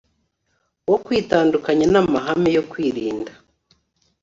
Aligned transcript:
wo 0.89 0.97
kwitandukanya 1.05 1.85
namahame 1.93 2.49
yo 2.57 2.63
kwirinda 2.71 3.31